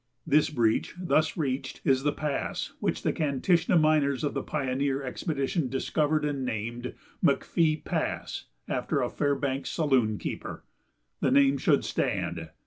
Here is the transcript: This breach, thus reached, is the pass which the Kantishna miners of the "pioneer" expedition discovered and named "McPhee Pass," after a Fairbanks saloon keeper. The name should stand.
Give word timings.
This 0.25 0.49
breach, 0.49 0.95
thus 0.99 1.37
reached, 1.37 1.79
is 1.85 2.01
the 2.01 2.11
pass 2.11 2.73
which 2.79 3.03
the 3.03 3.13
Kantishna 3.13 3.77
miners 3.77 4.23
of 4.23 4.33
the 4.33 4.41
"pioneer" 4.41 5.03
expedition 5.03 5.69
discovered 5.69 6.25
and 6.25 6.43
named 6.43 6.95
"McPhee 7.23 7.83
Pass," 7.83 8.45
after 8.67 9.03
a 9.03 9.11
Fairbanks 9.11 9.69
saloon 9.69 10.17
keeper. 10.17 10.63
The 11.19 11.29
name 11.29 11.59
should 11.59 11.85
stand. 11.85 12.49